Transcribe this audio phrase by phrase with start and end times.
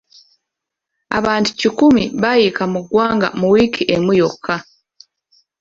[1.17, 4.55] Abantu kikumi bayiika mu ggwanga mu wiiki emu yokka.